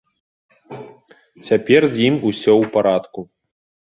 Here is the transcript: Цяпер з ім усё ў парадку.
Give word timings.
Цяпер 1.49 1.81
з 1.95 2.01
ім 2.07 2.15
усё 2.31 2.53
ў 2.61 2.71
парадку. 2.79 3.19